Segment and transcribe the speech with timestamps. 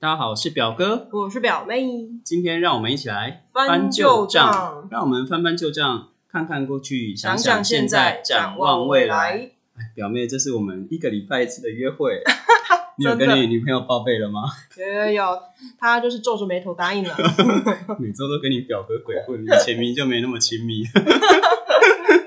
[0.00, 1.84] 大家好，我是表哥，我是表妹。
[2.22, 9.50] 今天让我们一起来翻旧账，让我们翻翻旧账，看看过去，想想现在，展望未来。
[9.74, 12.22] 哎，表妹，这是我们一个礼拜一次的约会，
[12.96, 14.42] 你有跟你女朋友报备了吗？
[14.76, 15.42] 有有有，
[15.80, 17.16] 她就是皱着眉头答应了。
[17.98, 20.84] 每周都跟你表哥鬼混，你前明就没那么亲密。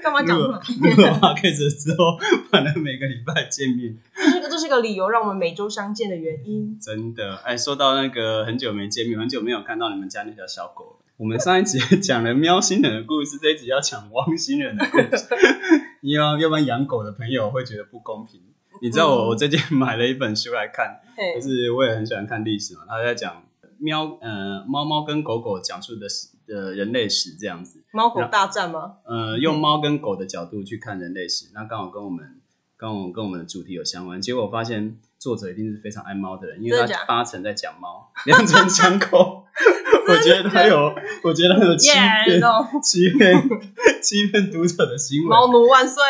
[0.02, 0.38] 干嘛讲？
[0.38, 0.60] 录了
[1.36, 2.18] 开始之后，
[2.50, 6.78] 反正每个礼拜见面，这是个这是个理由，让我们每周相见的原因。
[6.80, 10.98] 真的，哎，说到那个很久没见面，很久没有看到你们家那条小狗。
[11.18, 15.28] 我们上一集讲了喵星人的故事，这一集要讲汪星人的故事。
[16.02, 18.42] 因为要不然养狗的朋友会觉得不公平。
[18.82, 21.00] 你知道我我最近买了一本书来看，
[21.36, 22.82] 就是我也很喜欢看历史嘛。
[22.88, 23.44] 他在讲
[23.82, 27.84] 喵呃猫猫跟狗狗讲述的史的人类史这样子。
[27.92, 28.98] 猫狗大战吗？
[29.06, 32.40] 呃，用猫跟狗的角度去看人类史，那刚好跟我们
[32.78, 34.22] 刚好跟我们的主题有相关。
[34.22, 39.44] 结果我发现作者一定是非常爱猫的人，因为他八成在讲猫， 两成讲狗。
[40.08, 42.42] 我觉得他有，我觉得他有欺骗、
[42.82, 43.50] 欺骗、
[44.02, 45.30] 欺骗读者的行为。
[45.30, 46.02] 猫奴万岁！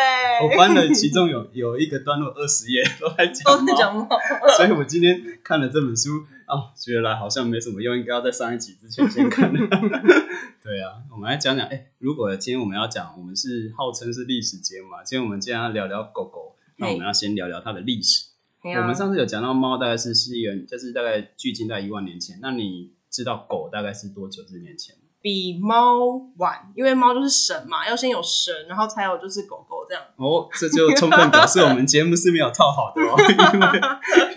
[0.43, 3.59] 我翻了，其中有有一个段落二十页都在讲
[3.93, 4.07] 猫，
[4.55, 9.51] 所以我今天看了这本书，哦，觉得好像没什么用，应该要在上一集之前先看。
[10.61, 18.27] 对啊，我们来讲讲，哎，如果今天我们要讲，我们是号称是历史节目嘛，今天我们既然要聊聊狗狗，那我们要先聊聊它的历史。
[18.63, 22.37] 我们上次有讲到猫，大概是西元，就是大概距今在一万年前。
[22.41, 22.91] 那你？
[23.11, 24.95] 知道狗大概是多久之年前？
[25.21, 30.03] 比猫晚，因为猫就是神嘛，要先有神，然后才有就是狗狗这样。
[30.15, 33.15] 哦，这就充分表示我们节目是没有套好的哦，
[33.55, 33.81] 因为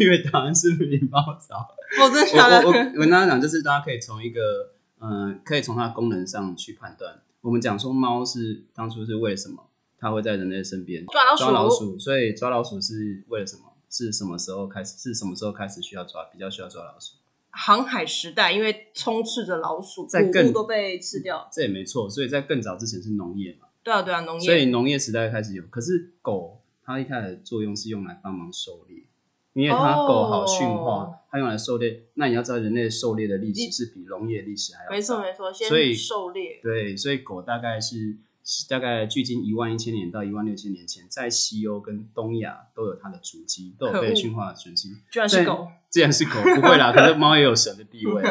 [0.00, 1.66] 因为答案是比猫早。
[2.02, 4.40] 我真的，我我我跟大家讲，就是大家可以从一个
[5.00, 7.20] 嗯，可以从它功能上去判断。
[7.40, 9.64] 我们讲说猫是当初是为什么
[9.98, 11.42] 它会在人类身边抓老鼠？
[11.44, 13.62] 抓老鼠，所以抓老鼠是为了什么？
[13.90, 14.98] 是什么时候开始？
[14.98, 16.24] 是什么时候开始需要抓？
[16.24, 17.14] 比较需要抓老鼠？
[17.56, 21.48] 航海时代，因为充斥着老鼠，在更都被吃掉。
[21.52, 23.68] 这也没错，所以在更早之前是农业嘛。
[23.82, 24.44] 对啊，对啊，农业。
[24.44, 29.04] 所以农业时代开始有，可是狗它一开始作用是用来帮忙狩猎，
[29.52, 32.02] 因为它狗好驯化，它用来狩猎。
[32.14, 35.52] 那你要知道，人类狩猎的历史是比农业历史还要没错没错。
[35.52, 38.16] 所以狩猎对，所以狗大概是。
[38.68, 44.96] 大概距今一万一千年到一万六千年前，在西欧跟东亚都有它的足迹，都有被驯化的足迹。
[45.10, 46.92] 居然是狗，既然是狗，不会啦。
[46.92, 48.22] 可是猫也有神的地位，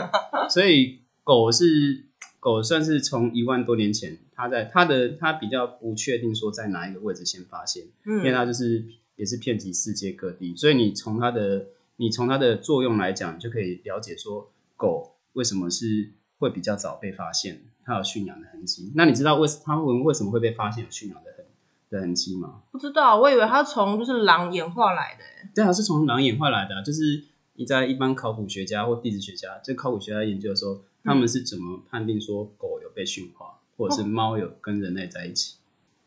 [0.50, 2.06] 所以狗是
[2.40, 8.86] 狗，算是从一万多年前，它在它的它比较不确定说在哪一个位置先发现，因为它就是
[9.16, 10.56] 也是遍及世界各地。
[10.56, 11.66] 所以你从它的
[11.96, 17.64] 你从它的作用来讲，就可以了解说狗为什么是会比较早被发现。
[17.86, 21.46] 它有驯养的痕迹，那你知道为它们为什么会被发现有驯养的痕
[21.90, 22.62] 的痕迹吗？
[22.72, 25.24] 不知道，我以为它从就是狼演化来的。
[25.54, 27.24] 对啊，是从狼演化来的，就是
[27.56, 35.58] 你在一般考古学家或地质学家，就考古学家研究的时候，他们是怎么判定说狗有被驯化，或者是猫有跟人类在一起？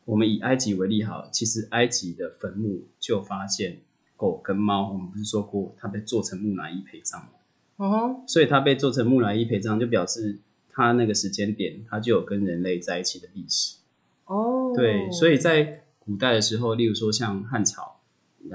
[0.05, 3.81] 我们以埃及为例，好，其实埃及的坟墓就发现
[4.15, 7.29] 狗跟猫，我们不是说过它被做成木乃伊陪葬吗？
[7.77, 10.39] 哦，所以它被做成木乃伊陪葬，就表示。
[10.77, 13.77] 它那个时间点，它就有跟人类在一起的历史
[14.25, 14.71] 哦。
[14.75, 17.95] 对，所以在古代的时候，例如说像汉朝，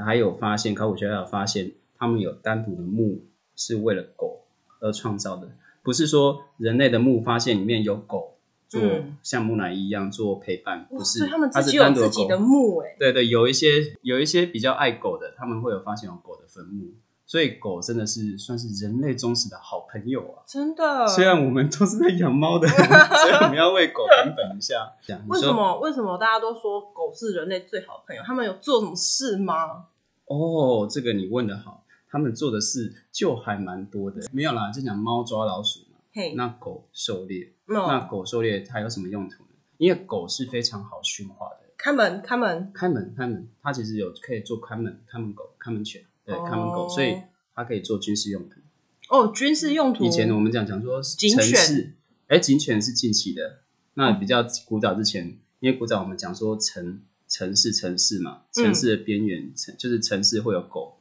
[0.07, 3.25] 还有发现考古学家有发现，他们有单独的墓
[3.57, 4.45] 是为了狗
[4.79, 5.51] 而创造的，
[5.83, 8.37] 不是说人类的墓发现里面有狗
[8.69, 8.81] 做
[9.25, 12.95] 像木乃伊一样做陪伴，不是，他们自己有自己的墓哎。
[13.01, 16.93] 对对，有一些有一些比较爱狗的，他们会有发现有狗的坟墓。
[17.33, 20.45] 所以狗真的是算是人类忠实的好朋友啊！
[20.47, 24.93] 真的，虽然我们都是在养猫的， 所以我们要为狗平等一下。
[25.27, 25.81] 为什么？
[25.81, 28.23] 为什么大家都说狗是人类最好的朋友？
[28.23, 29.87] 他们有做什么事吗？
[30.27, 34.21] 哦，这个你问的好，他们做的事就还蛮多的。
[34.31, 35.97] 没有啦，就讲猫抓老鼠嘛。
[36.13, 39.49] 嘿，那狗狩猎，那狗狩猎它有什么用途呢？
[39.79, 46.05] 因为狗是非常好驯化的，看门，看门，开门，开门，它其实有可以做看门，看门狗，看门犬。
[46.33, 47.17] 对，看门狗，所以
[47.55, 48.61] 它可以做军事用途。
[49.09, 50.05] 哦，军事用途。
[50.05, 51.95] 以前我们讲讲说警犬，
[52.29, 53.59] 哎，警犬是近期的。
[53.95, 60.97] 那比较古早之前，因为古早我们讲说城城市城市嘛，城市的边缘城就是城市会有狗。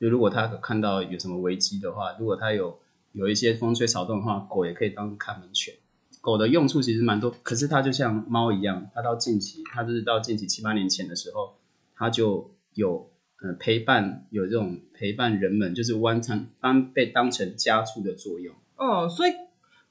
[0.00, 2.78] 就如果它看到有什么危机的话，如果它有
[3.12, 5.74] 有一些风吹草动的话，狗也可以当看门犬。
[6.22, 11.56] 狗的用处其实蛮多，可是它就像猫一样，它到近期，它就是到近期七八年前的时候，
[11.94, 13.10] 它就有。
[13.52, 18.54] 陪伴有这种陪伴人们，就是完成当被当成家畜的作用。
[18.76, 19.32] 哦，所以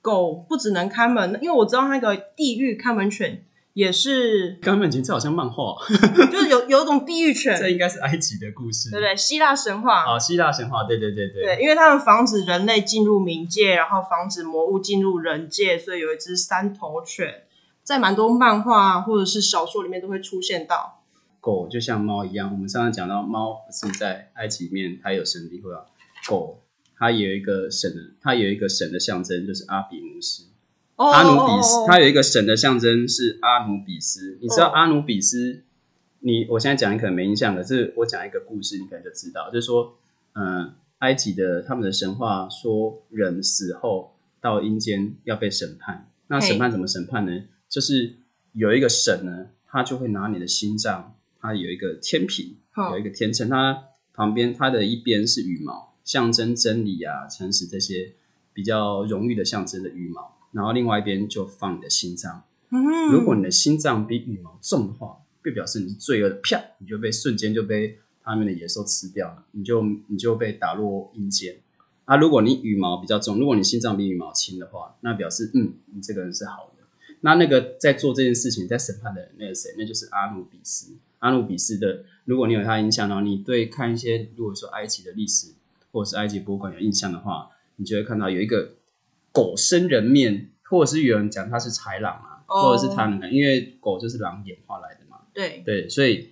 [0.02, 5.76] 狗不只能看门，因为我知道那个地狱看门犬也是，看门犬这好像漫画，
[6.32, 9.16] 就是有有一种地狱犬， 这应该是埃及的故事，对不对？
[9.16, 11.44] 希腊神话，啊，希腊神话，对对对对。
[11.44, 17.44] 对，因为他们防止人类进入冥界，然后防止魔物进入人界，所以有一只三头犬，
[17.84, 21.03] 在蛮多漫画或者是小说里面都会出现到。
[21.44, 25.84] 狗就像猫一样，我们上次讲到猫是在埃及里面它有神地会啊，
[26.26, 26.64] 狗
[26.96, 30.46] 它有一个神的，它有一个神的象征就是阿比努斯。
[30.96, 34.38] 哦阿努比斯，哦它有一个神的象征是阿努比斯。
[34.42, 35.64] 你知道哦阿努比斯？
[36.20, 39.98] 你我现在讲你可能没印象，可是我讲一个故事，你可能就知道，就是说，
[40.36, 46.08] 嗯、埃及的他们的神话说，人死后到阴间要被审判。
[46.28, 47.44] 那嘿审判怎么审判呢？
[47.68, 48.16] 就是
[48.54, 51.14] 有一个神呢，他就会拿你的心脏，
[51.44, 52.56] 它有一个天平，
[52.92, 58.14] 有一个天秤，它旁边它的一边是羽毛，象征真理啊、诚实这些
[58.54, 62.44] 比较荣誉的象征的羽毛，然后另外一边就放你的心脏。
[62.70, 71.58] 嗯，如果你的心脏比羽毛重的话，就表示你是罪恶的，啪，你就被瞬间就被他们的野兽吃掉了，你就你就被打落阴间。
[72.06, 76.73] 啊，如果你羽毛比较重，如果你心脏比羽毛轻的话，那表示嗯，你这个人是好的。
[77.26, 80.94] 那那个在做这件事情，在审判的人，那个谁，那就是阿努比斯。
[81.20, 85.54] 阿努比斯的，如果你有他的印象，然后你对看一些，如果说埃及的历史
[85.94, 88.74] 或者是埃及博物馆有印象的话，你就会看到有一个
[89.32, 95.22] 狗生人面，或者是有人讲他是豺狼啊，哦或者是豺狼，因为狗就是狼演化来的嘛。
[95.34, 96.32] 对，对，所以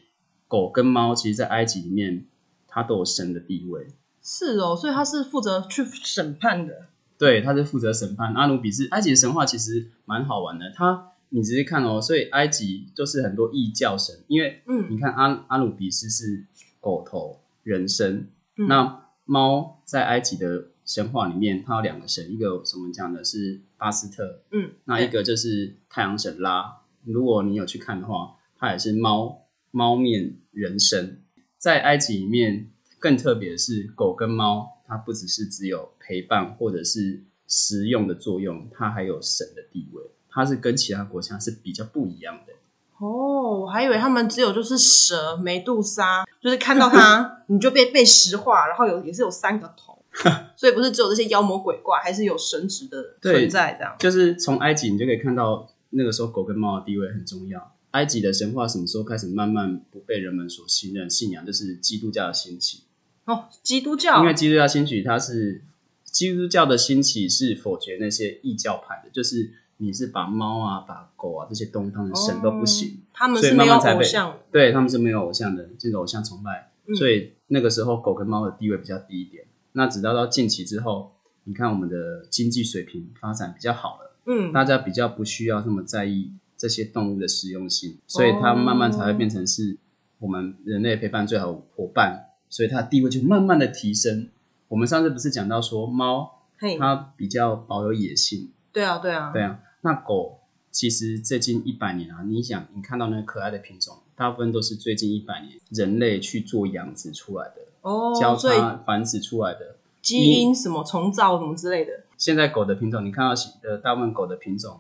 [0.50, 2.26] 狗跟猫其实，在埃及里面，
[2.68, 3.88] 它都有神的地位。
[4.22, 6.88] 是哦，所以他是负责去审判的。
[7.22, 8.88] 对，他是负责审判阿努比斯。
[8.90, 16.48] 埃及的神话其实蛮好玩的，它你直接看哦，所以埃及就是很多异教神，因为嗯你看阿阿努比斯是
[16.80, 18.28] 狗头人身，
[18.58, 26.80] 嗯那猫在埃及的神话里面，它有两个神，一个什么讲的是巴斯特，嗯，那一个就是太阳神拉。
[27.06, 31.22] 如果你有去看的话，它也是猫猫面人身。
[31.60, 32.72] 在埃及里面，
[33.02, 40.04] 更特别的是狗跟猫，它不只是只有陪伴或者是实用的作用，它还有神的地位。
[40.30, 42.54] 它是跟其他国家是比较不一样的。
[43.00, 50.06] 哦，我还以为他们只有就是蛇、梅杜莎，就是看到它 你就被被石化，然后有也是有三个头，
[50.56, 53.96] 所以不是只有这些妖魔鬼怪，还是有神职的存在这样。
[53.98, 57.74] 就是从埃及你就可以看到，那个时候狗跟猫的地位很重要。
[57.92, 61.46] 埃及的神话什么时候开始慢慢不被人们所信任、信仰？
[61.46, 62.84] 就是基督教的兴起。
[63.26, 65.62] 哦，基督教因为基督教兴起，它是
[66.04, 74.40] 基督教的兴起是否决那些异教派的，就是你是把猫啊、把狗啊这些动物当成神都不行，他们是没有偶像的。
[74.52, 79.46] 对他们是没有偶像的，这个偶像崇拜，嗯所以那个时候狗跟猫的地位比较低一点。
[79.74, 81.14] 那直到到近期之后，
[81.46, 89.78] 你看我们的经济水平发展比较好了，嗯，大家比较不需要那么在意这些动物的实用性，所以它慢慢才会变成是
[90.20, 94.30] 我们人类陪伴最好的伙伴，所以它的地位就慢慢的提升。
[94.68, 109.78] 我们上次不是讲到说猫嘿，它比较保有野性，对啊，对啊，对啊，那狗其实最近一百年啊，你想你看到那个可爱的品种，大部分都是最近一百年人类去做养殖出来的，哦，交所以叉繁殖出来的。
[110.02, 111.92] 基因什么重造什么之类的。
[112.18, 114.80] 现在狗的品种，你看到呃大部分狗的品种，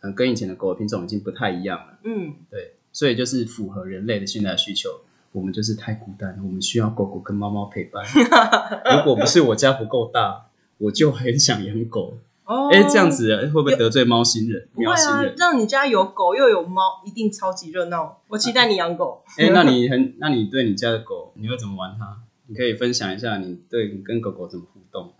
[0.00, 1.98] 嗯、跟以前的狗的品种已经不太一样了。
[2.04, 4.90] 嗯，对，所以就是符合人类的现在的需求。
[5.32, 8.04] 我们就是太孤单了，我们需要狗狗跟猫猫陪伴。
[8.96, 10.46] 如果不是我家不够大，
[10.78, 12.14] 我就很想养狗。
[12.44, 18.18] 哦，哎、这样子会不会得罪猫星人、不会啊喵星人？，让你家有狗又有猫，一定超级热闹。
[18.26, 19.22] 我期待你养狗。
[19.38, 22.16] 哎、那你很，那你对你家的狗，你会怎么玩它？
[22.46, 25.12] 你可以分享一下你对你跟狗狗怎么互动。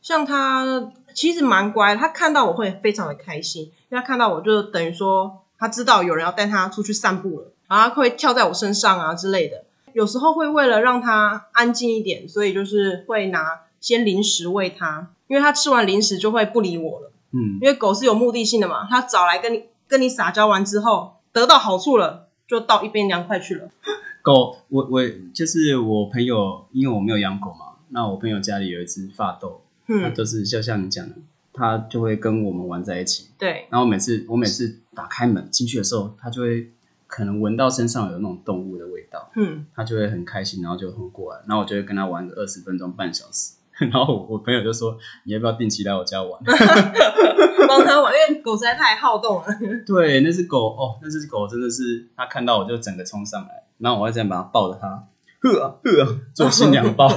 [0.00, 9.64] 像它其实蛮乖，它看到我会非常的开心，因为它看到我就等于说它知道有人要带它出去散步了，然后它会跳在我身上啊之类的。
[9.92, 17.12] 有时候会为了让它安静一点，所以就是会拿先零食喂它，因为它吃完零食就会不理我了。
[17.30, 23.68] 嗯，因为狗是有目的性的嘛，它找来跟你跟你撒娇完之后，得到好处了，就到一边凉快去了。
[24.22, 25.02] 狗，我我
[25.32, 31.14] 就是我朋友，因为我没有养狗嘛，那我朋友家里有一只发豆，它嗯，就是就像你讲的，
[31.52, 33.28] 它就会跟我们玩在一起。
[33.38, 36.70] 对，然后每次我每次打开门进去的时候，它就会
[37.14, 43.54] 可能闻到身上有那种动物的味道，嗯，它就会很开心，然后就很过来，然后我就会跟它玩个二十分钟、半小时。
[43.78, 46.40] 然后我我朋友就说：“你要不要定期来我家玩
[47.68, 49.44] 帮它玩，因为狗实在太好动了。？”
[49.86, 54.88] 对，那只狗哦，那只狗真的是，它看到我就整个冲上来，然后我会这样把它抱着它，
[55.42, 57.08] 呵啊呵啊，做新娘抱。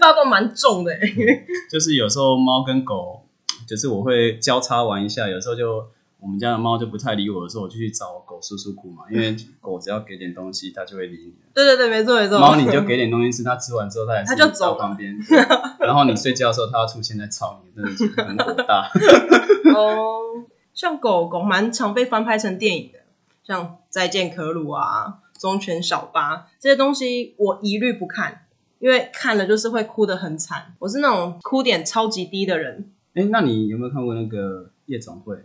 [0.00, 3.22] 抱动蛮重的欸，就是有时候猫跟狗，
[3.68, 5.84] 就是我会交叉玩一下，有时候就
[6.20, 11.34] 我们家的猫就不太理我的时候，我就去找狗叔叔哭嘛，因为狗只要给点东西，它就会理你。
[11.54, 12.38] 对对对，没错没错。
[12.38, 15.18] 猫你就给点东西吃，它吃完之后它也是它就走了到旁边，
[15.80, 18.90] 然后你睡觉的时候它要出现在吵你，真的是很火大。
[19.74, 20.20] 哦，
[20.74, 22.98] 像狗狗蛮常被翻拍成电影的，
[23.42, 28.42] 像《再见可鲁》啊，《忠犬小八》这些东西，我一律不看，
[28.78, 30.74] 因为看了就是会哭得很惨。
[30.80, 32.92] 我是那种哭点超级低的人。
[33.14, 35.36] 哎，那你有没有看过那个夜总会？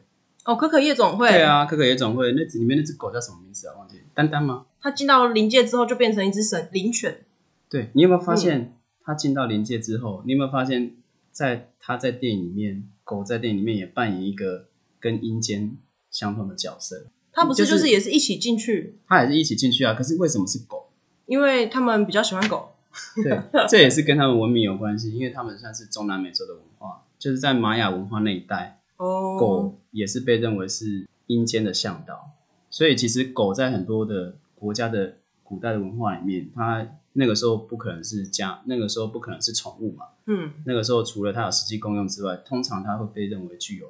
[0.45, 3.73] 哦，可可夜总会，对，啊，可可夜总会那里面那只狗叫什么名字啊？
[3.77, 4.67] 忘记丹丹吗？
[4.79, 7.25] 它进到灵界之后就变成一只神灵犬。
[7.67, 10.95] 对你有没有发现，它进到灵界之后，你有没有发现，
[11.31, 14.67] 在它在电影里面，狗在电影里面也扮演一个
[14.99, 15.75] 跟阴间
[16.11, 19.95] 相同的角色，它不是就是就是也是一起进去，它也是一起进去啊。
[19.95, 20.91] 可是为什么是狗？
[21.25, 22.75] 因为他们比较喜欢狗。
[23.23, 32.31] 对， 这也是跟他们文明有关系，因为他们算是中南美洲的文化，就是在玛雅文化那一带，哦，狗也是被认为是阴间的向导，
[32.69, 43.87] 所以其实狗在很多的国家的古代的文化里面，它那个时候不可能是家，那个时候不可能是宠物嘛，嗯，那个时候除了它有实际功用之外，通常它会被认为具有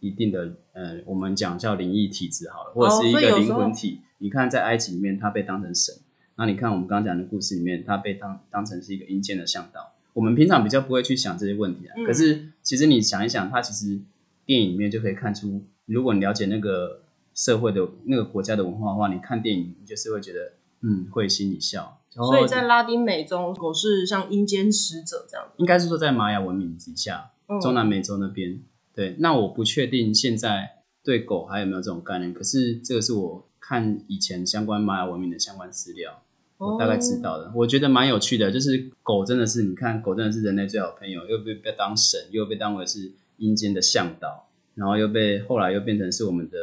[0.00, 4.00] 一定的呃，我们讲叫灵异体质好了，或者是一个灵魂体。
[4.18, 5.94] 你看在埃及里面，它被当成神；
[6.36, 9.92] 那你看我们刚刚讲的故事里面，它被当当成是一个阴间的向导。
[10.14, 12.06] 我们平常比较不会去想这些问题啊，嗯。
[12.06, 14.00] 可是其实你想一想，它其实
[14.46, 17.02] 电影里面就可以看出，如果你了解那个
[17.34, 22.00] 社会的那个国家的文化的话，你看电影你就是会觉得嗯会心一笑。
[22.08, 25.52] 所以在拉丁美洲，狗是像阴间使者这样子。
[25.58, 28.60] 应该是说在玛雅文明之下，嗯中南美洲那边。
[28.94, 36.22] 对，那我不确定现在对狗还有没有这种概念，可是这个是我看以前相关玛雅文明的相关资料，
[36.56, 37.52] 我大概知道的。
[37.54, 46.56] 我觉得蛮有趣的，就是狗真的是，你看狗真的是人类最好朋友，又被被当神，又被当为是阴间的向导，然后又被后来又变成是我们的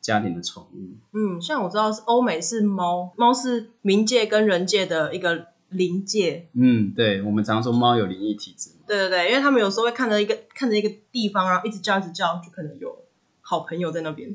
[0.00, 0.96] 家庭的宠物。
[1.12, 6.48] 嗯，像我知道是欧美是猫，猫是冥界跟人界的一个灵界。
[6.54, 8.70] 嗯，对，我们常说猫有灵异体质。
[8.86, 13.04] 对对对，因为他们有时候会看着一个看着一个地方，然后一直叫一直叫，就可能有
[13.40, 14.34] 好朋友在那边。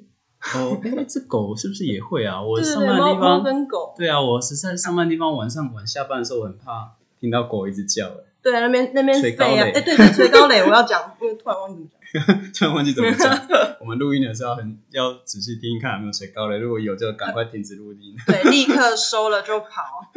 [0.56, 2.42] 哦，哎，这狗是不是也会啊？
[2.44, 12.04] 我对对对，上班的猫猫地方跟狗，对啊，我是在上班地方晚上晚下班的时候，我很怕听到狗一直叫，哎，对那边那边垂高飞啊，垒哎对对，垂高垒，我要讲，因为突然忘记怎么讲。
[12.54, 13.48] 突然忘记怎么讲。
[13.80, 20.12] 我们录音的时候很要仔细听看有没有垂高垒，如果有就赶快停止录音，对，立刻收了就跑。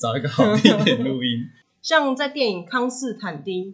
[0.00, 1.48] 找一个好地点录音。
[1.82, 3.66] 像在电影《康斯坦丁》，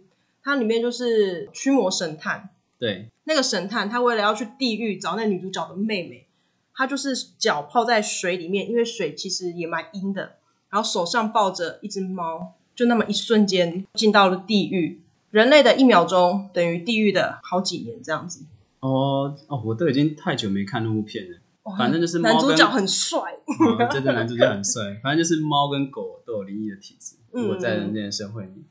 [0.43, 6.27] 它里面就是驱魔神探，对，那个神探他为了要去地狱找那女主角的妹妹，
[6.75, 10.35] 他就是脚泡在水里面，因为水其实也蛮阴的，
[10.69, 15.01] 然后手上抱着一只猫，就那么一瞬间进到了地狱。
[15.31, 18.45] 人类的一秒钟等于地狱的好几年，这样子。
[18.81, 21.37] 哦哦，我都已经太久没看那部片了。
[21.63, 24.99] 哇反正就是男主角很帅，哦，对对，男主角很帅。
[25.01, 27.15] 反正就是猫跟狗都有灵异的体质。
[27.31, 28.63] 嗯如果在人间的社会里，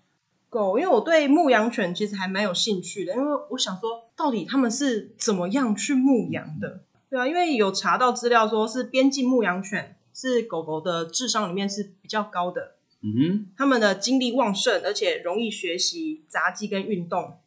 [0.49, 6.83] 狗，因为我对牧羊犬其实还蛮有兴趣的，因为我想说，到底他们是怎么样去牧羊的？
[7.11, 17.39] 对啊，因为有查到资料说是边境牧羊犬是狗狗的智商里面是比较高的，嗯他们的精力旺盛，而且容易学习杂技跟运动，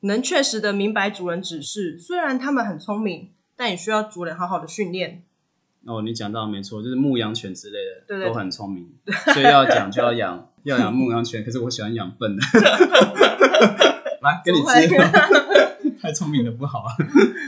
[0.00, 1.98] 能确实的明白主人指示。
[1.98, 5.24] 虽然他们很聪明，但也需要主人好好的训练。
[5.84, 8.88] 哦，你讲到没错，就是牧羊犬之类的，对对都很聪明，
[9.32, 11.42] 所以要养就要养， 要养牧羊犬。
[11.44, 12.42] 可是我喜欢养笨的，
[14.22, 14.88] 来跟你吃，
[16.00, 16.92] 太聪明的不好啊。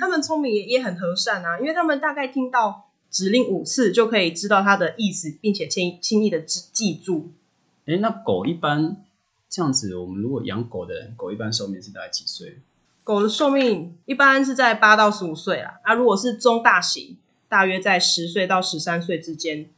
[0.00, 7.32] 他们聪明也也很和善啊，因为他们大概听到指令五次就可以知道它的意思，并且轻轻易的记记住。
[7.86, 8.96] 哎，那狗一般
[9.48, 12.60] 这样子，我们如果养狗的人，狗一般寿命是大概几岁？
[13.04, 17.16] 狗的寿命一般是在八到十五岁啦，啊，如果是中大型，
[17.48, 19.68] 大约在十岁到十三岁之间。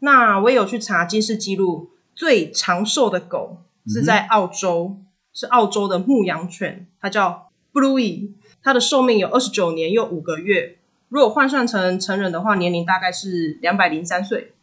[0.00, 4.98] 那我也有去查金氏记录，最长寿的狗是在澳洲，
[5.32, 8.32] 是澳洲的牧羊犬，它叫 Bluey，
[8.62, 10.76] 它的寿命有二十九年又五个月。
[11.08, 14.55] 如果换算成成人的话，年龄大概是两百零三岁，哦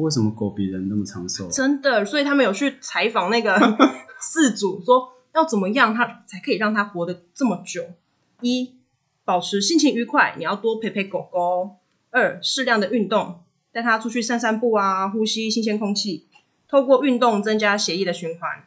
[0.00, 1.50] 为什么狗比人那么长寿啊？
[1.50, 2.04] 真的。
[2.04, 3.54] 所以他们有去采访那个
[4.20, 7.82] 饲主，说要怎么样它才可以让它活得这么久？
[8.40, 8.74] 一，
[9.24, 11.78] 保持心情愉快，你要多陪陪狗狗；
[12.10, 16.26] 二，适量的运动，带它出去散散步啊，呼吸新鲜空气，
[16.68, 18.64] 透过运动增加血液的循环。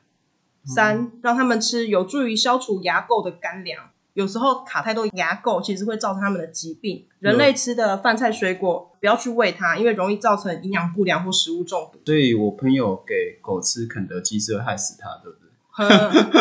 [0.65, 3.89] 三，让他们吃有助于消除牙垢的干粮。
[4.15, 7.05] 有时候卡太多牙垢，其实会造成他们的疾病。
[7.19, 12.00] 人类吃的饭菜水果不要去喂它，因为容易造成营养不良或食物中毒。
[12.05, 15.45] 所以我朋友给狗吃肯德基是会害死它，对不对？
[15.75, 15.86] 呵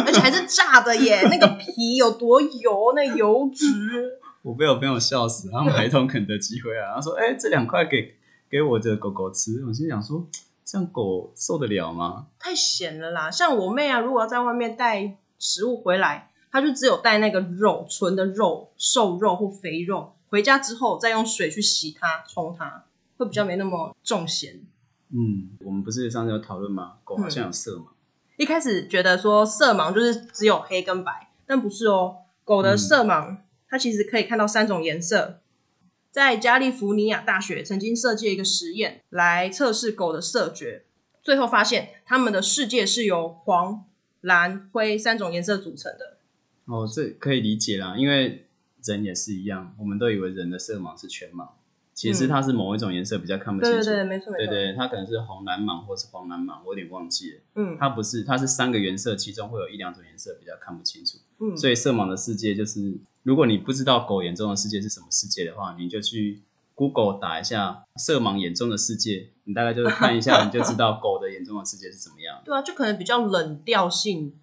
[0.06, 3.66] 而且还是炸的耶， 那个皮有多油，那油脂。
[4.42, 8.14] 我被我朋友笑死，他买一桶肯德基回来，然后说：“哎、这两块给
[8.48, 10.24] 给我的狗狗吃。”我心想说，
[10.64, 12.26] 这样狗受得了吗？
[12.38, 13.28] 太咸了啦！
[13.30, 22.84] 像我妹啊，如果要在外面带食物回来，她就只有带那个肉，纯的肉、瘦肉或肥肉，回家之后再用水去洗它、冲它，
[23.16, 24.62] 会比较没那么重咸。
[25.08, 26.98] 嗯，我们不是上次有讨论吗？
[27.02, 27.86] 狗好像有色盲。
[28.36, 32.18] 一开始觉得说色盲就是只有黑跟白，但不是哦。
[32.44, 35.40] 狗的色盲，它其实可以看到三种颜色。
[36.12, 40.84] 在加利福尼亚大学曾经设计一个实验来测试狗的色觉，
[41.20, 43.84] 最后发现它们的世界是由黄、
[44.20, 46.13] 蓝、灰三种颜色组成的。
[46.66, 48.46] 哦，这可以理解啦，因为
[48.84, 51.48] 人也是一样，我们都以为人的色盲是全盲，
[51.92, 53.78] 其实它是某一种颜色比较看不清楚。
[53.78, 54.46] 对对对，没错没错。
[54.46, 57.40] 对对，它可能是红蓝盲或是黄蓝盲，我有点忘记了。
[57.54, 61.18] 嗯它不是，它是三个颜色，其中会有一两种颜色比较看不清楚。
[61.38, 66.42] 嗯，所以色盲的世界就是，如果你不知道狗眼中的世界是什么世界的话，你就去
[66.74, 72.40] Google 打一下色盲眼中的世界，你大概就是看一下，你就知道狗的眼中的世界是怎么样。
[72.44, 74.34] 对啊，就可能比较冷调性，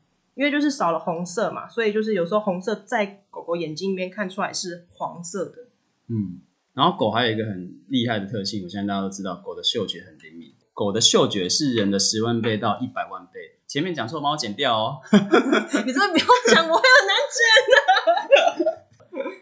[0.42, 5.70] 因为就是少了红色嘛，所以就是有时候红色在狗狗眼睛里面看出来是黄色的。
[6.08, 6.42] 嗯，
[6.74, 10.52] 然后狗还有一个很厉害的特性，我相信大家都知道，狗的嗅觉很灵敏。
[10.74, 13.60] 狗的嗅觉是人的十万倍到一百万倍。
[13.68, 15.00] 前面讲错，帮我剪掉哦。
[15.14, 18.82] 你真的不要讲，我会很难剪的。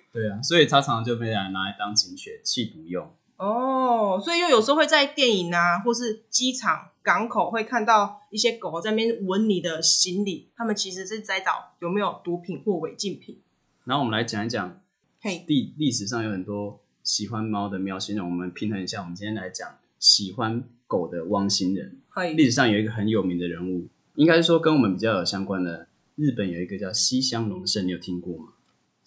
[0.12, 3.15] 对啊，所以它常常就被人拿来当警犬、气毒用。
[3.39, 13.39] 哦，所以又有时候会在电影啊，或是机场、港口会看到一些狗在那边闻你的行李，他们其实是在找有没有毒品或违禁品。
[13.86, 14.81] 然后我们来讲一讲
[15.22, 19.01] 嘿，历历史上有很多喜欢猫的喵星人，我们平衡一下。
[19.01, 21.98] 我们今天来讲喜欢狗的汪星人。
[22.10, 25.88] 嘿历史上有一个很有名的人物，应该是说跟我们比较有相关的。
[26.15, 28.48] 日本有一个叫西乡隆盛，你有听过吗？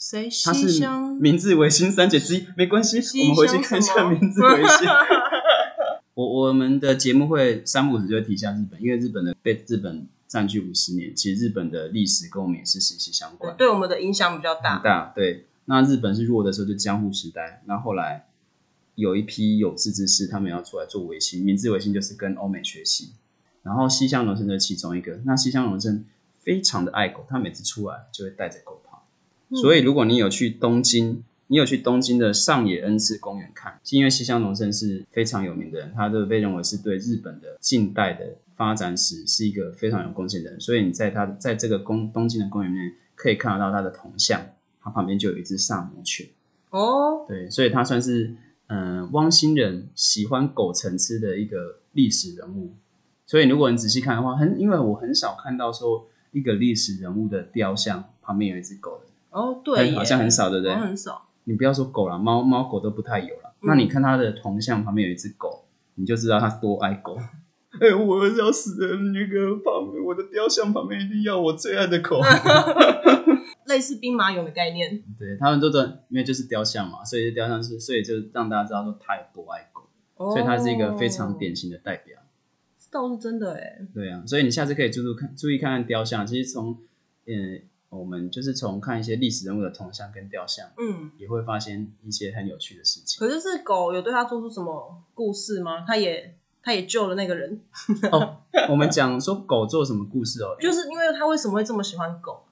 [0.03, 0.29] 谁？
[0.45, 4.89] 他是乡明治维新三杰之一，没关系，西我们回去看一下明治维新。
[6.15, 13.57] 我我们的节目会三不五时就会提一下日本，因为日本的被日本占据五十年，其实日本的历史跟我们也是息息相关。
[13.57, 14.83] 对我们的影响比较大很。
[14.83, 15.47] 大，对。
[15.67, 18.27] 那日本是弱的时候就江户时代，那后来
[18.97, 23.13] 有一批有志之士，他们要出来做维新，明治维新就是跟欧美学习。
[23.63, 25.21] 然后西乡隆盛就是其中一个。
[25.25, 26.05] 那西乡隆盛
[26.41, 28.92] 非常的爱狗，他每次出来就会带着狗跑。
[29.61, 40.61] 所以如果你有去东京，你有去东京的上野恩赐公园看，是因为西乡隆盛是非常有名的人，他都被认为是对日本的近代的发展史是一个非常有贡献的人。
[40.61, 44.41] 所以你在他在这个公东京的公园里面可以看得到他的铜像，
[44.81, 46.27] 他旁边就有一只萨摩犬。
[46.71, 48.35] 哦，对，所以他算是
[48.69, 52.73] 嗯、汪星人喜欢狗层次的一个历史人物。
[53.27, 59.12] 所以如果你仔细看的话，很因为我很少看到说一个历史人物的雕像旁边有一只狗的。
[59.33, 61.29] 哦，对好像很少，对不对很少。
[61.45, 63.55] 你不要说狗了，猫猫狗都不太有了。
[63.63, 65.65] 嗯那你看它的铜像旁边有一只狗，
[65.95, 67.17] 你就知道它多爱狗。
[67.81, 72.21] 哎、我要死的那个旁边，我的雕像旁边一定要我最爱的狗。
[73.67, 75.03] 类似兵马俑的概念。
[75.19, 79.83] 对他们都的，因为就是雕像嘛，所以雕像是，所以就让大家知道说它有多爱狗，
[80.17, 82.19] 哦，所以它是一个非常典型的代表。
[82.91, 83.79] 倒是真的哎。
[83.95, 86.27] 对啊，所以你下次可以注注看，注意看看雕像。
[86.27, 86.77] 其实从
[87.27, 87.63] 嗯，
[87.99, 93.19] 我们就是从看一些历史人物的铜像跟雕像，嗯，也会发现一些很有趣的事情。
[93.21, 95.85] 可是是狗有对他做出什么故事吗？
[95.87, 97.61] 它也它也救了那个人，
[98.11, 98.39] 哦，
[98.71, 102.45] 我们讲说狗做什么故事哦， 就是因为它为什么会这么喜欢狗？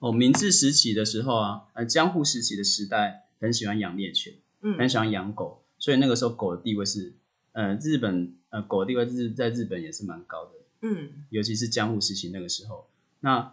[0.00, 7.12] 哦，明治时期的时候啊，呃，江户时期的时代很喜欢养猎犬，嗯很嗯喜欢养狗，所以那个时候狗的地位是，
[7.52, 12.86] 呃，日本呃狗的地位是在日本也是蛮高的，嗯尤其是江户时期那个时候。
[13.22, 13.52] 那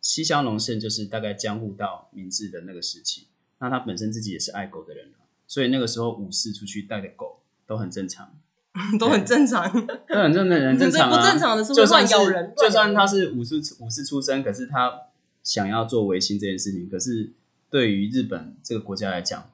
[0.00, 3.26] 西乡隆盛就是大概江户到明治的那个时期，
[3.58, 8.30] 那他本身自己也是爱狗的人啊所以那个时候武士出去带的狗都很正常，
[8.98, 9.70] 都很正常。
[10.06, 11.16] 都很正很正常啊。
[11.20, 15.02] 不正常的是会就算是乱咬人，就算他是是武士武士出身，可是他
[15.42, 17.32] 想要做维新这件事情，可是
[17.70, 19.50] 对于日本这个国家来讲，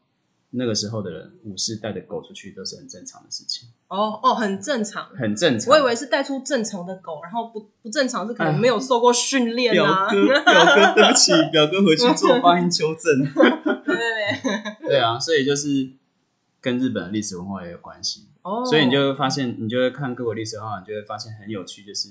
[0.57, 5.09] 那个时候的人武士带着狗出去都是很正常的事情，哦哦，很正常。
[5.17, 5.73] 很正常。
[5.73, 10.11] 我以为是带出正常的狗，然后不不正常是可能没有受过训练表啊。
[10.11, 13.25] 哥，表哥，对不起，表哥回去做发音纠正。
[13.85, 15.91] 对对对，对啊，所以就是
[16.61, 22.11] 跟日本的历史文化也有关系，哦，所以你就会发现，你就会看各国历史文化，你就会发现很有趣，就是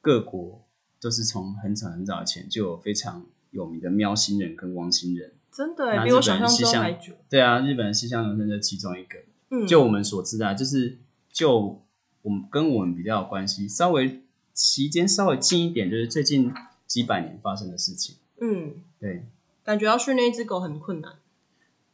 [0.00, 0.62] 各国
[1.00, 5.32] 都是从很早很早以前就有非常有名的喵星人跟汪星人。
[5.52, 7.12] 真的日比我想象本西乡中还久。
[7.28, 9.18] 对啊，日本的西乡隆盛就是其中一个。
[9.50, 10.98] 嗯，就我们所知啊，就是
[11.32, 11.82] 就
[12.22, 14.22] 我们跟我们比较有关系，稍微
[14.54, 16.52] 期间稍微近一点，就是最近
[16.86, 18.16] 几百年发生的事情。
[18.40, 19.24] 嗯，对，
[19.64, 21.14] 感觉要训练一只狗很困难。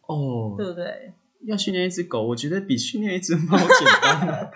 [0.02, 1.12] 哦，对不对？
[1.44, 3.68] 要训练一只狗，我觉得比训练一只猫简
[4.02, 4.50] 单。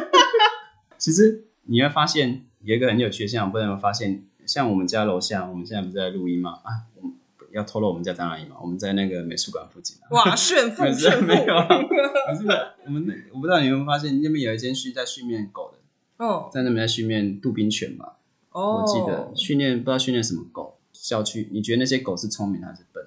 [0.98, 4.24] 其实你会发现有一个很有趣的现象，不知道有没有发现？
[4.46, 6.58] 像我们家楼下，我们现在不是在录音吗？
[6.64, 7.16] 啊，我们
[7.52, 8.56] 要透露我们家在哪里吗？
[8.60, 10.08] 我们在那个美术馆附近、啊。
[10.10, 12.46] 哇，炫富 炫富，没有啊可是
[12.86, 18.12] 我们那我不知道你有没有发现，那边有一间是在训练狗的，哦在那边在训练杜宾犬嘛。
[18.52, 20.76] 哦，我记得训练不知道训练什么狗。
[20.92, 23.02] 校区，你觉得那些狗是聪明还是笨？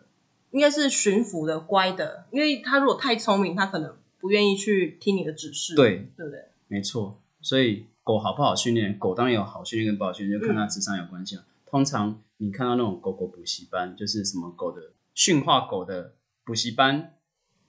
[0.49, 6.45] 应该是驯服的乖的，因为它如果太聪明，它可能不愿意去听你的指示，对，对不对？
[6.67, 7.19] 没错。
[7.41, 11.43] 所以狗好不好训练，狗当然有好训练跟不好训练，就看它智商有关系了。
[11.67, 17.13] 通常你看到那种狗狗补习班，就是什么狗的驯化狗的补习班，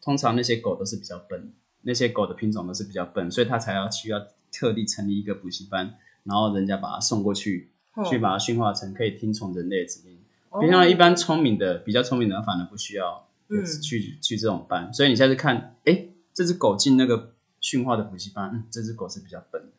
[0.02, 10.18] 通常那些狗都是比较笨，那些狗的品种都是比较笨，所以它才要需要特地成立一个补习班，然后人家把它送过去，哦去把它驯化成可以听从人类的指令。
[10.50, 14.92] 哦平常一般聪明的、比较聪明的，反而不需要嗯去、去这种班。
[14.92, 19.70] 所以你下次看，哎，这只狗进那个驯化的补习班，嗯，这只狗是比较笨的。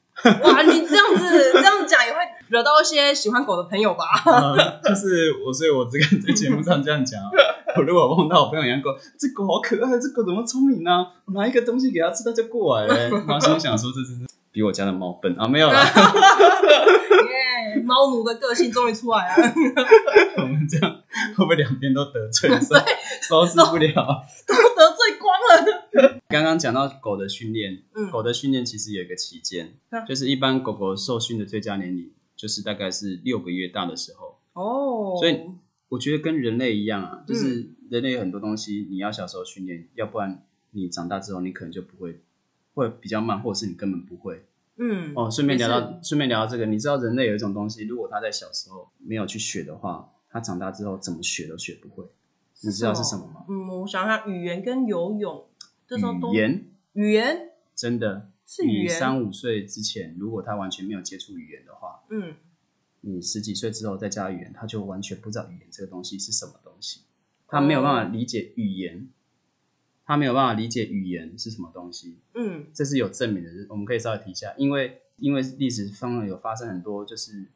[0.43, 4.05] 哇，你这样子这样讲也会惹到一些喜欢狗的朋友吧？
[4.25, 7.29] 呃 就是我，所以我只敢在节目上这样讲啊。
[7.77, 13.09] 我如果碰到我朋友养狗，这狗好可爱，这狗怎么聪明呢、我拿一个东西给它吃，它就过来了。
[13.09, 15.83] 然后心想说，这真是比我家的猫笨啊，没有啦。
[17.75, 19.53] 耶，猫奴的个性终于出来了，
[20.37, 21.01] 我们这样
[21.35, 22.49] 会不会两边都得罪，
[23.27, 24.23] 收收拾不了？
[24.47, 26.19] 都得罪光了。
[26.29, 34.37] 刚刚讲到狗的训练，嗯狗的训练其实有一个期间，嗯就是一般狗狗受训的最佳年龄就是大概是六个月大的时候。
[34.53, 35.41] 哦，所以
[35.89, 42.21] 我觉得跟人类一样啊，嗯就是人类有很多东西你要小时候训练，要不然你长大之后你可能就不会，
[42.73, 44.45] 会比较慢，或者是你根本不会。
[44.77, 52.05] 嗯，哦，顺便聊到顺便聊到这个，你知道人类有一种东西，如果他在小时候没有去学的话，他长大之后怎么学都学不会。
[52.61, 53.45] 你知道是什么吗？
[53.47, 55.45] 嗯，我想想，语言跟游泳
[55.87, 62.35] 这时候都语言语言真的，你是语言，三五岁之前，如果他完全没有接触语言的话，嗯，
[63.01, 67.01] 你十几岁之后再加语言，他就完全不知道语言这个东西是什么东西，
[67.47, 69.09] 他没有办法理解语言，
[70.05, 72.67] 他没有办法理解语言是什么东西，嗯。
[72.73, 77.47] 这是有证明的，我们可以稍微提一下，因为因为历史上有发生很多就是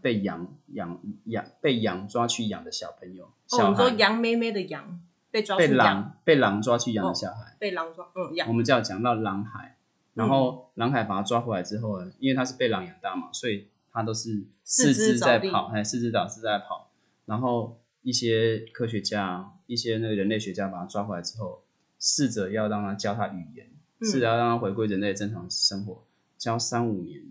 [0.00, 9.73] 被羊养养被羊抓去养的小朋友，哦，小你说孩、羊妹妹的羊被抓被去养，狼被狼抓去养的哦小孩，被狼抓，嗯，我，们就要讲到狼海，
[10.14, 16.90] 然后狼海把他抓回来之后呢，因为他是被狼养大嘛，所以他都是四肢在跑，哎，四肢导四肢在跑。
[17.26, 21.64] 然后一些科学家、一些那个人类学家把他抓回来之后，
[21.98, 26.04] 试着要让他教他语言，嗯试着要让他回归人类正常生活，
[26.36, 27.22] 教三五年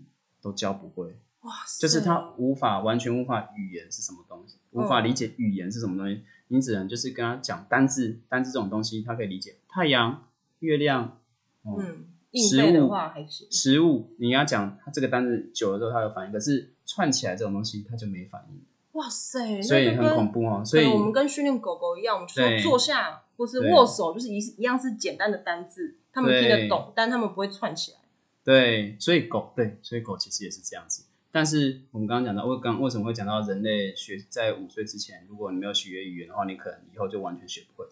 [0.42, 10.26] 都教不会，哇塞，就是他无法完全无法语言是什么东西，无法理解语言是什么东西，你只能就是跟他讲单字，单字这种东西他可以理解，太阳、
[10.58, 11.20] 月亮，
[11.62, 18.60] 哦、嗯，硬背的话还行，食物，你跟他讲它这个单字久了之后它有反应，可是串起来这种东西它就没反应，
[18.92, 20.62] 哇塞，所以很恐怖哦。
[20.64, 27.98] 所以我们跟训练狗狗一样，我们对说坐下或是握手，就是一一样是简单的单字，他们听得懂，但他们不会串起来。
[28.42, 31.04] 对，所以狗对，所以狗其实也是这样子。
[31.30, 37.88] 但是我们刚刚讲到，为刚为什么会讲到人类学在五岁之前，如果你没有学语言的话，你可能以后就完全学不会。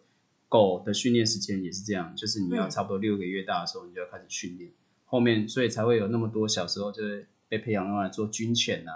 [0.52, 4.70] 狗的训练时间也是这样，就是你要嗯差不多六个月大的时候，你就要开始训练，
[5.06, 8.92] 后面所以才会有那么多小时候就会被培养用来做军犬啊，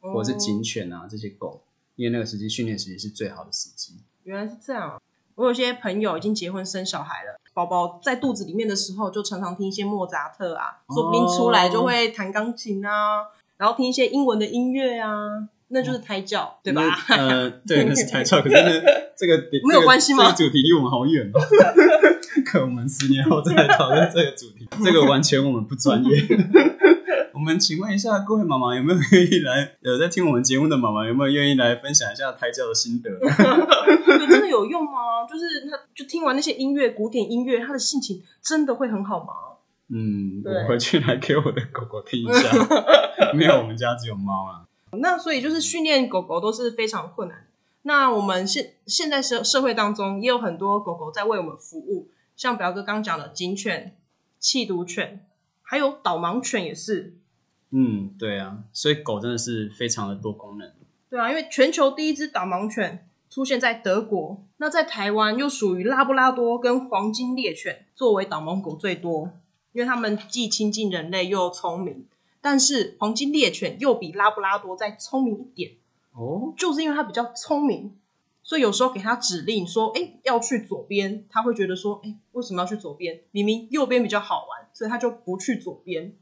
[0.00, 1.62] 或者是警犬啊这些狗，
[1.94, 3.94] 因为那个时期训练时期是最好的时机。
[4.24, 5.00] 原来是这样啊！
[5.36, 13.26] 我有些朋友已经结婚生小孩了，宝宝在肚子里面的时候，就常常听一些莫扎特啊，哦说不定出来就会弹钢琴啊，
[13.58, 16.82] 然后听一些英文的音乐啊，那就是胎教，对吧？
[17.08, 18.70] 呃，对，那是胎教，可是呢，
[19.16, 21.40] 这个没有关系吗这个主题离我们好远哦。
[22.46, 26.22] 可我们十年后再来讨论这个主题，这个完全我们不专业。
[27.34, 29.72] 我们请问一下各位妈妈，有没有愿意来？
[29.80, 33.10] 有在听我们节目的妈妈，有没有愿意来分享一下胎教的心得？
[33.18, 35.26] 对，真的有用吗？
[35.28, 39.32] 就是他，就听完那些音乐，古典音乐，他的心情真的会很好吗？
[39.88, 42.50] 嗯，我回去来给我的狗狗听一下。
[43.34, 44.65] 没有，我们家只有猫啊。
[44.92, 47.46] 那所以就是训练狗狗都是非常困难。
[47.82, 53.96] 那我们现现在社社会当中也有很多狗狗在为我们服务，像表哥刚讲的警犬、
[54.38, 55.24] 弃毒犬，
[55.62, 57.14] 还有导盲犬也是。
[57.70, 60.72] 嗯，对啊，所以狗真的是非常的多功能。
[61.10, 69.30] 对啊，因为全球第一只导盲犬出现在德国，那在台湾又属于拉布拉多跟黄金猎犬作为导盲狗最多，
[69.72, 72.06] 因为它们既亲近人类又聪明。
[72.48, 75.72] 但是黄金猎犬又比拉布拉多再聪明一点，
[76.12, 77.98] 哦，就是因为它比较聪明，
[78.44, 83.22] 所以有时候给它指令说，哎，要去左边，它会觉得说，哎，为什么要去左边？
[83.32, 86.14] 明明右边比较好玩，所以它就不去左边。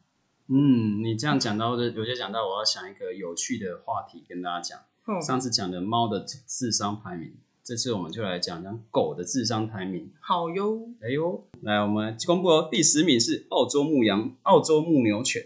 [0.47, 4.81] 嗯，你这样讲到的，有些讲到，我要想一个有趣的话题跟大家讲。
[5.07, 10.11] 嗯，上次讲的猫的智商排名，这次我们就来讲讲狗的智商排名。
[10.21, 15.45] 好哟，哎呦，来，我们公布哦，第十名是澳洲牧羊澳洲牧牛犬，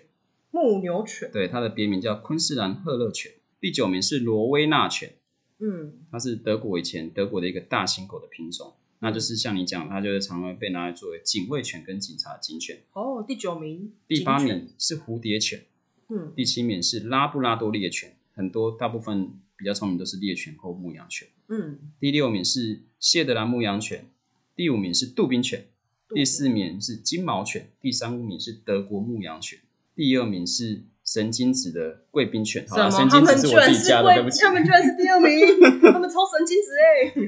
[0.51, 3.33] 牧牛犬，对，它的别名叫昆士兰赫勒犬。
[3.61, 5.15] 第九名是罗威纳犬，
[5.59, 12.83] 嗯，它是德国以前德国的一个大型狗的品种，那就是像你讲，它就是常常被拿来作为警卫犬跟警察警犬。
[12.93, 15.65] 哦，第九名，第八，名是蝴蝶犬，
[16.09, 21.29] 嗯，第七名是拉布拉多猎犬，很多大部分比较聪明都是猎犬或牧羊犬。
[21.49, 24.07] 嗯，第六名是谢德兰牧羊犬，
[24.55, 25.67] 第五名是杜宾犬，
[26.15, 29.59] 第四名是金毛犬，第三名是德国牧羊犬，
[29.99, 32.65] 第二名是神经质的贵宾犬。
[32.69, 33.11] 好啦，什么？
[33.11, 34.43] 神经质是我自己家的，对不贵，起。
[34.45, 35.41] 他们居然是第二名，
[35.93, 36.69] 他们超神经质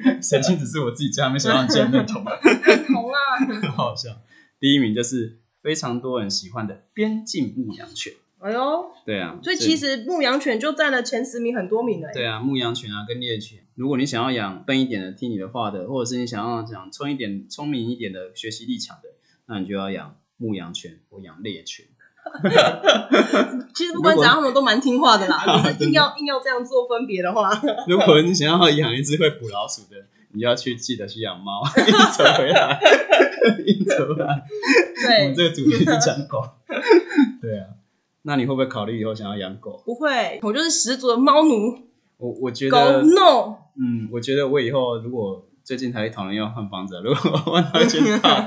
[0.06, 2.22] 哎，神经质是我自己家，没想到你竟然认同，
[2.86, 4.10] 同啊，好好笑。
[4.60, 8.12] 第一名就是非常多人喜欢的边境牧羊犬。
[8.38, 19.08] 哎呦，对啊，所以其实牧羊犬就占了前十名很多名了，对啊，牧羊犬啊跟猎犬，如果你想要养笨一点的、听你的话的，或者是你想要想聪一点、聪明一点的、学习力强的，
[19.46, 21.86] 那你就要养牧羊犬或养猎犬。
[23.74, 25.44] 其实不管怎样，他们都蛮听话的啦，
[25.80, 27.50] 硬要 硬要这样做分别的话，
[27.86, 29.96] 如果你想要养一只会捕老鼠的，
[30.32, 31.62] 你要去记得去养猫。
[31.76, 31.84] 硬
[32.16, 32.80] 扯回来，
[33.66, 34.44] 硬扯回来。
[35.02, 36.42] 我们，这个主题是讲狗。
[37.40, 37.66] 对啊，
[38.22, 39.82] 那你会不会考虑以后想要养狗？
[39.84, 41.78] 不会，我就是十足的猫奴，
[42.18, 48.44] 我我觉狗得，no，嗯，我觉得我以后如果最近才讨论要换房子，如果换到一间大，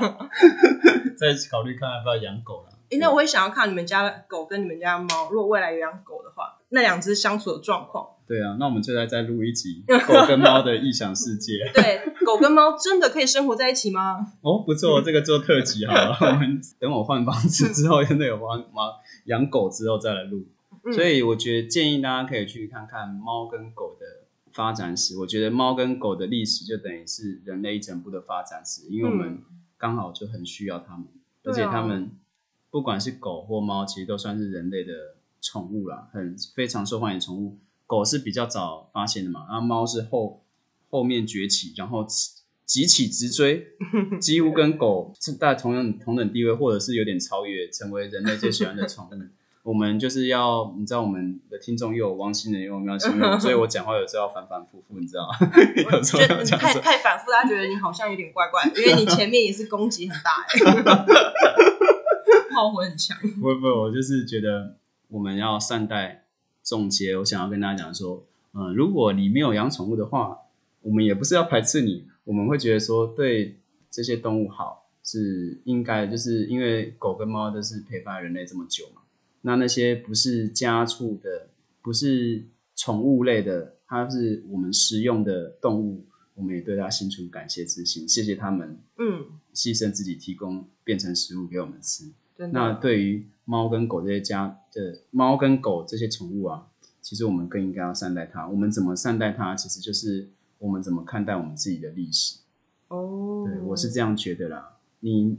[1.18, 2.73] 再考虑看要不要养狗了。
[2.90, 8.08] 因为我会想要看你们家的狗跟你们家的猫，如果未来有养狗的话，那两只相处的状况。
[8.26, 11.70] 对啊，那我们就来再录一集 狗跟猫的异想世界。
[11.74, 14.32] 对，狗跟猫真的可以生活在一起吗？
[14.40, 16.16] 哦，不错，这个做特辑好了。
[16.20, 18.94] 我们 等我换房子之后，真的有猫猫
[19.26, 20.38] 养狗之后再来录。
[20.38, 24.04] 嗯所以我觉得建议大家可以去看看猫跟狗的
[24.52, 25.16] 发展史。
[25.16, 29.42] 我觉得猫跟狗的历史就等于是人类一整部的发展史，因为我们
[29.78, 31.06] 刚好就很需要它们，
[31.44, 32.10] 而且它们
[32.74, 34.92] 不管是狗或猫，其实都算是人类的
[35.40, 37.56] 宠物啦，很非常受欢迎的宠物。
[37.86, 40.42] 狗是比较早发现的嘛，然后猫是后
[40.90, 42.04] 后面崛起，然后
[42.66, 43.68] 急起直追，
[44.20, 49.10] 几乎跟狗是在同样同等地位，或者是有点超越，成为人类最喜欢的宠物。
[49.62, 55.36] 我们就是要，你知道我们的听众又有汪星人，又有喵星人，所以我讲话有时候要反反复复，你知道吗？
[55.46, 61.73] 太要讲说，太反复，他觉得你好像有点怪怪，因为你前面也是攻击很大、欸，
[62.54, 63.18] 炮火很强。
[63.40, 64.76] 不不，我就是觉得
[65.08, 66.22] 我们要善待。
[66.62, 70.38] 总结，我想要跟大家讲说，嗯、如果你没有养宠物的话，
[70.80, 73.58] 我们也不是要排斥你，我们会觉得说对
[73.90, 79.02] 这些动物好是应该，就是因为狗跟猫都是陪伴人类这么久嘛。
[79.42, 81.48] 那那些不是家畜的，
[81.82, 82.42] 不是
[82.74, 92.10] 宠物类的，它是我们食用的动物，我们也对它心存感谢之心，谢谢他们嗯，牺牲自己提供变成食物给我们吃。
[92.36, 92.72] 真那。
[92.74, 96.66] 对于猫跟狗这些家的猫跟狗这些宠物啊，
[97.00, 98.48] 其实我们更应该要善待它。
[98.48, 102.38] 我们怎么善待它，其实就是我们怎么看待我们自己的历史。
[102.88, 104.76] 哦，对我是这样觉得啦。
[105.00, 105.38] 你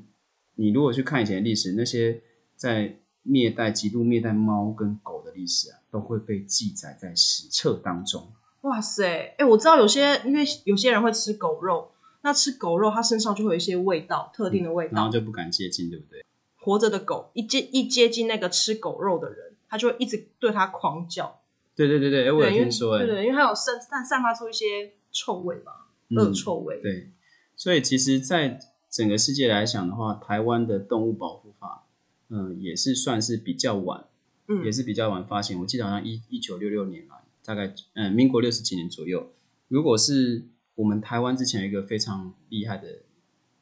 [0.56, 2.22] 你如果去看以前的历史，那些
[2.56, 8.28] 在虐待极度虐待猫跟狗的历史啊，都会被记载在史册当中。
[8.62, 14.92] 哇塞，哎、我知道有些，因为有些人会吃狗肉，那吃狗肉它身上就会有一些味道，特定的味道。
[14.94, 16.24] 然后就不敢接近，对不对？
[16.66, 21.42] 活着的狗一接一接近那个吃狗肉的人，它就会一直对它狂叫。
[21.76, 25.72] 对对对对，哎我有听说，哎，对对，因为它有散散散发出一些臭味嘛，
[26.10, 26.82] 嗯恶臭味。
[26.82, 27.12] 对，
[27.56, 31.86] 所以其实，在整个世界来讲的话，台湾的动物保护法，
[32.30, 34.06] 嗯、也是算是比较晚，
[34.48, 35.60] 嗯也是比较晚发行。
[35.60, 39.32] 我记得好像一一九六六年嘛，大概嗯，民国六十几年左右。
[39.68, 42.88] 如果是我们台湾之前有一个非常厉害的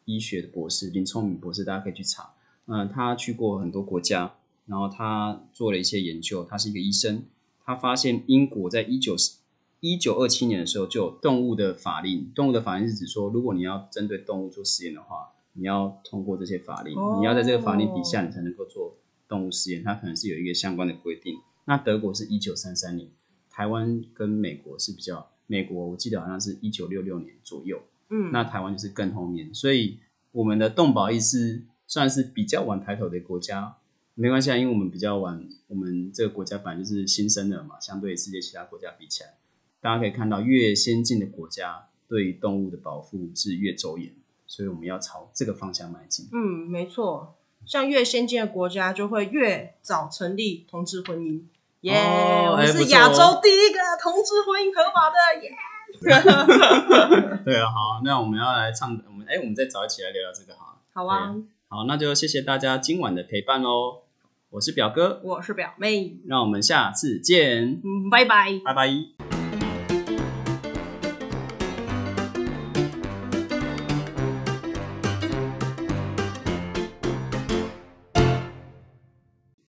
[0.05, 2.33] 医学的博士林聪明博士，大家可以去查。
[2.65, 7.23] 嗯、他去过很多国家，然后他做了一些研究，他是一个医生，
[7.65, 9.15] 他发现英国在一九
[9.82, 12.32] 一九二七年的时候就有动物的法令。
[12.34, 18.95] 动物的法令是指说，如果你要针对动物做实验的话，你要通过这些法令，哦你要在这个法令底下，你才能够做
[19.28, 19.84] 动物实验。
[19.84, 21.38] 它可能是有一个相关的规定。
[21.65, 23.10] 那德国是一九三三年，
[23.49, 29.54] 台湾跟美国是比较，美国我记得好像是一九六六年左右，嗯，那台湾就是更后面。
[29.54, 29.99] 所以
[30.32, 31.62] 我们的动保意识
[31.93, 33.75] 算是比较晚抬头的国家。
[34.15, 39.36] 没关系啊，因为我们比较晚，我们这个国家本来就是新生的嘛，相对世界其他国家比起来，
[39.79, 44.12] 大家可以看到，越先进的国家，对于动物的保护是越周延，
[44.47, 46.27] 所以我们要朝这个方向迈进。
[46.34, 47.36] 嗯，没错。
[47.67, 51.43] 像越先进的国家就会越早成立同志婚姻。
[51.82, 51.93] 耶、
[52.49, 55.51] 我们是亚洲第一个同志婚姻合法的耶。
[57.45, 60.79] 对啊，好，那我们要来唱，我们哎，我们再早一起来聊聊这个哈。
[60.93, 61.36] 好啊，
[61.73, 64.03] 好，那就谢谢大家今晚的陪伴喽。
[64.51, 68.62] 我是表哥，我是表妹，让我们下次见，嗯，拜拜。
[68.63, 69.32] 拜拜。